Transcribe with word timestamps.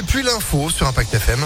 et 0.00 0.02
puis 0.02 0.22
l'info 0.22 0.70
sur 0.70 0.86
Impact 0.86 1.12
FM. 1.12 1.44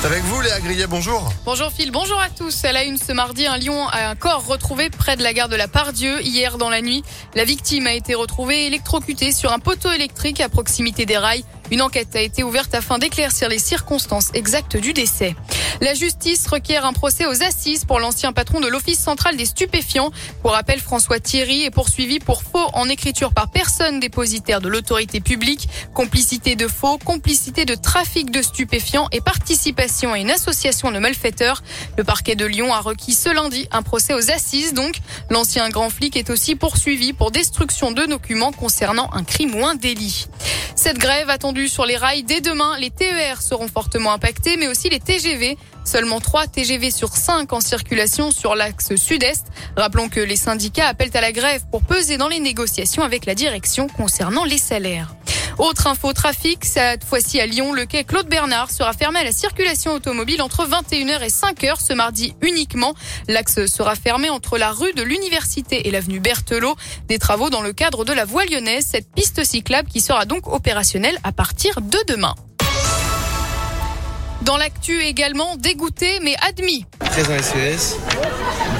C'est 0.00 0.06
avec 0.06 0.22
vous 0.22 0.40
Léa 0.40 0.60
Grillet, 0.60 0.86
bonjour. 0.86 1.32
Bonjour 1.44 1.72
Phil, 1.72 1.90
bonjour 1.90 2.20
à 2.20 2.30
tous. 2.30 2.62
Elle 2.62 2.76
a 2.76 2.84
une 2.84 2.96
ce 2.98 3.12
mardi 3.12 3.48
un 3.48 3.58
lion 3.58 3.88
à 3.88 4.10
un 4.10 4.14
corps 4.14 4.46
retrouvé 4.46 4.90
près 4.90 5.16
de 5.16 5.22
la 5.24 5.32
gare 5.32 5.48
de 5.48 5.56
la 5.56 5.66
Pardieu 5.66 6.22
hier 6.22 6.56
dans 6.56 6.70
la 6.70 6.82
nuit. 6.82 7.02
La 7.34 7.44
victime 7.44 7.88
a 7.88 7.94
été 7.94 8.14
retrouvée 8.14 8.66
électrocutée 8.66 9.32
sur 9.32 9.52
un 9.52 9.58
poteau 9.58 9.90
électrique 9.90 10.40
à 10.40 10.48
proximité 10.48 11.04
des 11.04 11.18
rails. 11.18 11.44
Une 11.70 11.82
enquête 11.82 12.16
a 12.16 12.20
été 12.20 12.42
ouverte 12.42 12.74
afin 12.74 12.98
d'éclaircir 12.98 13.48
les 13.48 13.58
circonstances 13.58 14.30
exactes 14.34 14.76
du 14.76 14.92
décès. 14.92 15.36
La 15.80 15.94
justice 15.94 16.46
requiert 16.48 16.84
un 16.84 16.92
procès 16.92 17.26
aux 17.26 17.42
assises 17.42 17.84
pour 17.84 18.00
l'ancien 18.00 18.32
patron 18.32 18.60
de 18.60 18.66
l'Office 18.66 18.98
central 18.98 19.36
des 19.36 19.46
stupéfiants. 19.46 20.10
Pour 20.42 20.50
rappel, 20.50 20.80
François 20.80 21.20
Thierry 21.20 21.62
est 21.62 21.70
poursuivi 21.70 22.18
pour 22.18 22.42
faux 22.42 22.66
en 22.74 22.88
écriture 22.88 23.32
par 23.32 23.50
personne 23.50 24.00
dépositaire 24.00 24.60
de 24.60 24.68
l'autorité 24.68 25.20
publique, 25.20 25.68
complicité 25.94 26.56
de 26.56 26.66
faux, 26.66 26.98
complicité 26.98 27.64
de 27.64 27.74
trafic 27.74 28.30
de 28.30 28.42
stupéfiants 28.42 29.08
et 29.12 29.20
participation 29.20 30.12
à 30.12 30.18
une 30.18 30.30
association 30.30 30.90
de 30.90 30.98
malfaiteurs. 30.98 31.62
Le 31.96 32.04
parquet 32.04 32.34
de 32.34 32.44
Lyon 32.46 32.74
a 32.74 32.80
requis 32.80 33.14
ce 33.14 33.32
lundi 33.32 33.68
un 33.70 33.82
procès 33.82 34.12
aux 34.12 34.30
assises. 34.30 34.74
Donc, 34.74 34.96
l'ancien 35.30 35.68
grand 35.68 35.88
flic 35.88 36.16
est 36.16 36.30
aussi 36.30 36.56
poursuivi 36.56 37.12
pour 37.12 37.30
destruction 37.30 37.92
de 37.92 38.04
documents 38.06 38.52
concernant 38.52 39.08
un 39.12 39.22
crime 39.22 39.54
ou 39.54 39.64
un 39.64 39.76
délit. 39.76 40.26
Cette 40.74 40.98
grève 40.98 41.28
attendue 41.28 41.59
sur 41.68 41.86
les 41.86 41.96
rails 41.96 42.22
dès 42.22 42.40
demain, 42.40 42.78
les 42.78 42.90
TER 42.90 43.42
seront 43.42 43.68
fortement 43.68 44.12
impactés, 44.12 44.56
mais 44.56 44.68
aussi 44.68 44.88
les 44.88 45.00
TGV. 45.00 45.56
Seulement 45.84 46.20
3 46.20 46.46
TGV 46.46 46.90
sur 46.90 47.08
5 47.08 47.52
en 47.52 47.60
circulation 47.60 48.30
sur 48.30 48.54
l'axe 48.54 48.94
sud-est. 48.96 49.46
Rappelons 49.76 50.08
que 50.08 50.20
les 50.20 50.36
syndicats 50.36 50.86
appellent 50.86 51.16
à 51.16 51.20
la 51.20 51.32
grève 51.32 51.62
pour 51.70 51.82
peser 51.82 52.16
dans 52.16 52.28
les 52.28 52.40
négociations 52.40 53.02
avec 53.02 53.26
la 53.26 53.34
direction 53.34 53.88
concernant 53.88 54.44
les 54.44 54.58
salaires. 54.58 55.14
Autre 55.60 55.88
info 55.88 56.14
trafic, 56.14 56.64
cette 56.64 57.04
fois-ci 57.04 57.38
à 57.38 57.44
Lyon, 57.44 57.74
le 57.74 57.84
quai 57.84 58.04
Claude 58.04 58.26
Bernard 58.26 58.70
sera 58.70 58.94
fermé 58.94 59.20
à 59.20 59.24
la 59.24 59.30
circulation 59.30 59.92
automobile 59.92 60.40
entre 60.40 60.66
21h 60.66 61.20
et 61.20 61.28
5h 61.28 61.86
ce 61.86 61.92
mardi 61.92 62.34
uniquement. 62.40 62.94
L'axe 63.28 63.66
sera 63.66 63.94
fermé 63.94 64.30
entre 64.30 64.56
la 64.56 64.72
rue 64.72 64.94
de 64.94 65.02
l'Université 65.02 65.86
et 65.86 65.90
l'avenue 65.90 66.18
Berthelot. 66.18 66.76
Des 67.08 67.18
travaux 67.18 67.50
dans 67.50 67.60
le 67.60 67.74
cadre 67.74 68.06
de 68.06 68.14
la 68.14 68.24
voie 68.24 68.46
lyonnaise, 68.46 68.86
cette 68.90 69.12
piste 69.12 69.44
cyclable 69.44 69.90
qui 69.90 70.00
sera 70.00 70.24
donc 70.24 70.46
opérationnelle 70.46 71.18
à 71.24 71.32
partir 71.32 71.82
de 71.82 71.98
demain. 72.08 72.34
Dans 74.40 74.56
l'actu 74.56 75.02
également, 75.02 75.56
dégoûté 75.56 76.20
mais 76.22 76.36
admis. 76.40 76.86
13 77.00 77.30
ans 77.30 77.42
SES, 77.42 77.96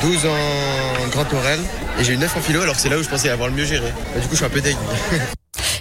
12 0.00 0.16
en 0.24 1.08
Grand 1.08 1.30
Orel 1.34 1.60
et 1.98 2.04
j'ai 2.04 2.14
eu 2.14 2.16
9 2.16 2.38
en 2.38 2.40
philo 2.40 2.62
alors 2.62 2.76
c'est 2.76 2.88
là 2.88 2.96
où 2.96 3.02
je 3.02 3.08
pensais 3.10 3.28
avoir 3.28 3.50
le 3.50 3.54
mieux 3.54 3.66
géré. 3.66 3.92
Bah, 4.14 4.20
du 4.20 4.28
coup 4.28 4.32
je 4.32 4.36
suis 4.36 4.46
un 4.46 4.48
peu 4.48 4.62
dégoûté. 4.62 4.96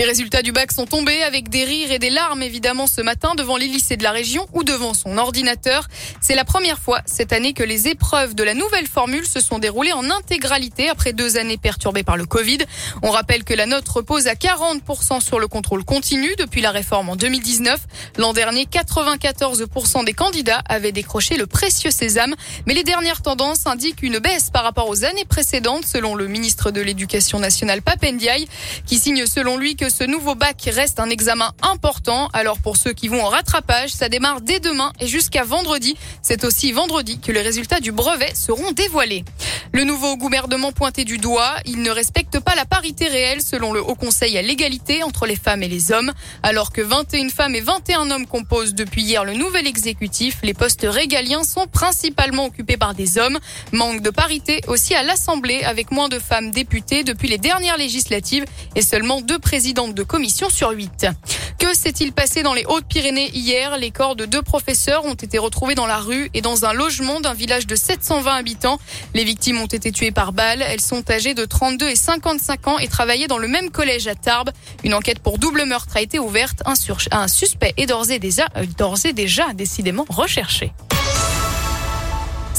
Les 0.00 0.06
résultats 0.06 0.40
du 0.40 0.50
bac 0.50 0.72
sont 0.72 0.86
tombés 0.86 1.22
avec 1.24 1.50
des 1.50 1.62
rires 1.62 1.92
et 1.92 1.98
des 1.98 2.08
larmes 2.08 2.42
évidemment 2.42 2.86
ce 2.86 3.02
matin 3.02 3.34
devant 3.36 3.58
les 3.58 3.66
lycées 3.66 3.98
de 3.98 4.02
la 4.02 4.12
région 4.12 4.46
ou 4.54 4.64
devant 4.64 4.94
son 4.94 5.18
ordinateur. 5.18 5.88
C'est 6.22 6.34
la 6.34 6.46
première 6.46 6.78
fois 6.78 7.02
cette 7.04 7.34
année 7.34 7.52
que 7.52 7.62
les 7.62 7.86
épreuves 7.86 8.34
de 8.34 8.42
la 8.42 8.54
nouvelle 8.54 8.86
formule 8.86 9.26
se 9.26 9.40
sont 9.40 9.58
déroulées 9.58 9.92
en 9.92 10.08
intégralité 10.08 10.88
après 10.88 11.12
deux 11.12 11.36
années 11.36 11.58
perturbées 11.58 12.02
par 12.02 12.16
le 12.16 12.24
Covid. 12.24 12.60
On 13.02 13.10
rappelle 13.10 13.44
que 13.44 13.52
la 13.52 13.66
note 13.66 13.86
repose 13.90 14.26
à 14.26 14.32
40% 14.32 15.20
sur 15.20 15.38
le 15.38 15.48
contrôle 15.48 15.84
continu 15.84 16.34
depuis 16.38 16.62
la 16.62 16.70
réforme 16.70 17.10
en 17.10 17.16
2019. 17.16 17.78
L'an 18.16 18.32
dernier, 18.32 18.64
94% 18.64 20.06
des 20.06 20.14
candidats 20.14 20.62
avaient 20.66 20.92
décroché 20.92 21.36
le 21.36 21.46
précieux 21.46 21.90
sésame, 21.90 22.34
mais 22.64 22.72
les 22.72 22.84
dernières 22.84 23.20
tendances 23.20 23.66
indiquent 23.66 24.02
une 24.02 24.18
baisse 24.18 24.48
par 24.48 24.62
rapport 24.62 24.88
aux 24.88 25.04
années 25.04 25.26
précédentes 25.26 25.84
selon 25.84 26.14
le 26.14 26.26
ministre 26.26 26.70
de 26.70 26.80
l'Éducation 26.80 27.38
nationale 27.38 27.82
Papendiaï 27.82 28.48
qui 28.86 28.98
signe 28.98 29.26
selon 29.26 29.58
lui 29.58 29.76
que 29.76 29.89
ce 29.90 30.04
nouveau 30.04 30.34
bac 30.34 30.68
reste 30.72 31.00
un 31.00 31.10
examen 31.10 31.52
important. 31.62 32.28
Alors 32.32 32.58
pour 32.58 32.76
ceux 32.76 32.92
qui 32.92 33.08
vont 33.08 33.22
en 33.22 33.28
rattrapage, 33.28 33.90
ça 33.90 34.08
démarre 34.08 34.40
dès 34.40 34.60
demain 34.60 34.92
et 35.00 35.06
jusqu'à 35.06 35.44
vendredi. 35.44 35.96
C'est 36.22 36.44
aussi 36.44 36.72
vendredi 36.72 37.18
que 37.18 37.32
les 37.32 37.42
résultats 37.42 37.80
du 37.80 37.92
brevet 37.92 38.32
seront 38.34 38.72
dévoilés. 38.72 39.24
Le 39.72 39.84
nouveau 39.84 40.16
gouvernement 40.16 40.72
pointé 40.72 41.04
du 41.04 41.18
doigt, 41.18 41.54
il 41.64 41.82
ne 41.82 41.90
respecte 41.90 42.40
pas 42.40 42.54
la 42.54 42.64
parité 42.64 43.08
réelle 43.08 43.42
selon 43.42 43.72
le 43.72 43.80
Haut 43.80 43.94
Conseil 43.94 44.36
à 44.38 44.42
l'égalité 44.42 45.02
entre 45.02 45.26
les 45.26 45.36
femmes 45.36 45.62
et 45.62 45.68
les 45.68 45.92
hommes. 45.92 46.12
Alors 46.42 46.72
que 46.72 46.80
21 46.80 47.28
femmes 47.28 47.54
et 47.54 47.60
21 47.60 48.10
hommes 48.10 48.26
composent 48.26 48.74
depuis 48.74 49.02
hier 49.02 49.24
le 49.24 49.34
nouvel 49.34 49.66
exécutif, 49.66 50.38
les 50.42 50.54
postes 50.54 50.86
régaliens 50.88 51.44
sont 51.44 51.66
principalement 51.66 52.46
occupés 52.46 52.76
par 52.76 52.94
des 52.94 53.18
hommes. 53.18 53.38
Manque 53.72 54.02
de 54.02 54.10
parité 54.10 54.60
aussi 54.68 54.94
à 54.94 55.02
l'Assemblée 55.02 55.62
avec 55.62 55.90
moins 55.90 56.08
de 56.08 56.18
femmes 56.18 56.50
députées 56.50 57.04
depuis 57.04 57.28
les 57.28 57.38
dernières 57.38 57.76
législatives 57.76 58.44
et 58.76 58.82
seulement 58.82 59.20
deux 59.20 59.38
de 59.88 60.02
commission 60.02 60.48
sur 60.50 60.70
huit. 60.70 61.06
Que 61.58 61.74
s'est-il 61.74 62.12
passé 62.12 62.42
dans 62.42 62.54
les 62.54 62.64
Hautes-Pyrénées 62.64 63.30
hier? 63.34 63.76
Les 63.76 63.90
corps 63.90 64.16
de 64.16 64.24
deux 64.24 64.42
professeurs 64.42 65.04
ont 65.04 65.14
été 65.14 65.38
retrouvés 65.38 65.74
dans 65.74 65.86
la 65.86 65.98
rue 65.98 66.30
et 66.34 66.40
dans 66.40 66.64
un 66.64 66.72
logement 66.72 67.20
d'un 67.20 67.34
village 67.34 67.66
de 67.66 67.74
720 67.74 68.34
habitants. 68.34 68.78
Les 69.14 69.24
victimes 69.24 69.60
ont 69.60 69.66
été 69.66 69.92
tuées 69.92 70.10
par 70.10 70.32
balles. 70.32 70.62
Elles 70.62 70.80
sont 70.80 71.10
âgées 71.10 71.34
de 71.34 71.44
32 71.44 71.88
et 71.88 71.96
55 71.96 72.68
ans 72.68 72.78
et 72.78 72.88
travaillaient 72.88 73.26
dans 73.26 73.38
le 73.38 73.48
même 73.48 73.70
collège 73.70 74.06
à 74.08 74.14
Tarbes. 74.14 74.50
Une 74.84 74.94
enquête 74.94 75.18
pour 75.18 75.38
double 75.38 75.64
meurtre 75.64 75.96
a 75.96 76.00
été 76.00 76.18
ouverte. 76.18 76.62
Un, 76.66 76.74
un 77.12 77.28
suspect 77.28 77.74
est 77.76 77.82
et 77.82 77.86
d'ores 77.86 79.06
et 79.06 79.12
déjà 79.12 79.52
décidément 79.54 80.06
recherché. 80.08 80.72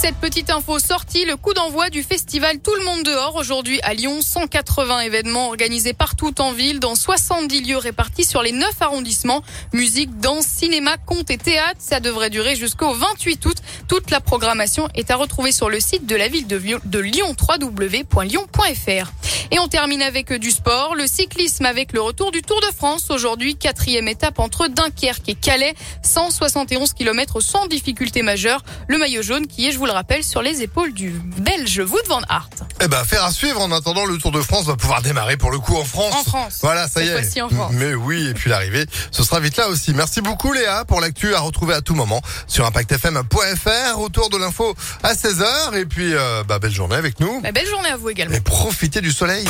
Cette 0.02 0.16
petite 0.16 0.50
info 0.50 0.80
sortie, 0.80 1.26
le 1.26 1.36
coup 1.36 1.54
d'envoi 1.54 1.92
du 1.92 2.02
festival 2.02 2.58
Tout 2.58 2.74
le 2.74 2.84
monde 2.84 3.04
dehors 3.04 3.36
aujourd'hui 3.36 3.80
à 3.84 3.94
Lyon. 3.94 4.22
180 4.24 5.02
événements 5.02 5.50
organisés 5.50 5.94
partout 5.94 6.42
en 6.42 6.54
ville 6.54 6.80
dans 6.80 6.96
70 6.96 7.62
lieux 7.62 7.78
répartis 7.78 8.24
sur 8.24 8.42
les 8.42 8.52
9 8.52 8.68
arrondissements. 8.82 9.44
Musique, 9.74 10.18
danse, 10.18 10.48
cinéma, 10.48 10.98
conte 10.98 11.30
et 11.30 11.38
théâtre. 11.38 11.76
Ça 11.78 12.00
devrait 12.00 12.32
durer 12.32 12.56
jusqu'au 12.56 12.96
28 12.96 13.46
août. 13.46 13.58
Toute 13.88 14.10
la 14.10 14.22
programmation 14.22 14.90
est 14.96 15.12
à 15.12 15.18
retrouver 15.18 15.52
sur 15.52 15.70
le 15.70 15.80
site 15.80 16.08
de 16.08 16.16
la 16.16 16.30
ville 16.30 16.48
de 16.48 16.58
Lyon, 17.00 17.36
www.lyon.fr. 17.60 19.12
Et 19.54 19.60
on 19.60 19.68
termine 19.68 20.02
avec 20.02 20.32
du 20.34 20.50
sport, 20.50 20.96
le 20.96 21.06
cyclisme 21.06 21.66
avec 21.66 21.92
le 21.92 22.02
retour 22.02 22.32
du 22.32 22.42
Tour 22.42 22.62
de 22.62 22.74
France. 22.74 23.12
Aujourd'hui, 23.12 23.56
quatrième 23.56 24.08
étape 24.08 24.40
entre 24.40 24.68
Dunkerque 24.68 25.28
et 25.28 25.36
Calais, 25.36 25.76
171 26.04 26.94
km 26.94 27.42
sans 27.42 27.68
difficulté 27.68 28.22
majeure. 28.22 28.64
Le 28.88 28.98
maillot 28.98 29.22
jaune 29.22 29.48
qui 29.48 29.68
est, 29.68 29.74
je 29.74 29.78
vous 29.78 29.86
le 29.92 29.98
rappelle, 29.98 30.24
sur 30.24 30.42
les 30.42 30.62
épaules 30.62 30.94
du 30.94 31.10
Belge 31.10 31.80
Wout 31.80 32.08
van 32.08 32.22
Aert. 32.30 32.50
Eh 32.82 32.88
ben, 32.88 33.04
faire 33.04 33.24
à 33.24 33.32
suivre. 33.32 33.62
En 33.62 33.72
attendant, 33.72 34.06
le 34.06 34.18
Tour 34.18 34.32
de 34.32 34.42
France 34.42 34.66
va 34.66 34.76
pouvoir 34.76 35.02
démarrer 35.02 35.38
pour 35.38 35.52
le 35.52 35.60
coup 35.60 35.76
en 35.76 35.84
France. 35.84 36.14
En 36.14 36.24
France. 36.24 36.60
Voilà, 36.62 36.88
ça 36.88 37.04
y 37.04 37.08
est. 37.08 37.42
En 37.42 37.50
France. 37.50 37.72
Mais 37.74 37.94
oui, 37.94 38.28
et 38.28 38.34
puis 38.34 38.50
l'arrivée, 38.50 38.86
ce 39.12 39.24
sera 39.24 39.40
vite 39.40 39.58
là 39.58 39.68
aussi. 39.70 39.94
Merci 39.94 40.22
beaucoup 40.22 40.54
Léa 40.54 40.86
pour 40.86 41.02
l'actu 41.02 41.36
à 41.36 41.40
retrouver 41.40 41.74
à 41.74 41.82
tout 41.82 41.96
moment 41.96 42.22
sur 42.48 42.66
impactfm.fr. 42.66 44.00
Autour 44.00 44.30
de 44.30 44.38
l'info 44.38 44.76
à 45.04 45.14
16h. 45.14 45.76
Et 45.76 45.86
puis, 45.86 46.14
euh, 46.14 46.44
bah, 46.44 46.60
belle 46.60 46.74
journée 46.74 46.96
avec 46.96 47.20
nous. 47.20 47.42
Bah, 47.42 47.52
belle 47.52 47.68
journée 47.68 47.90
à 47.90 47.98
vous 47.98 48.10
également. 48.10 48.36
Et 48.36 48.40
profitez 48.40 49.02
du 49.02 49.12
soleil. 49.12 49.46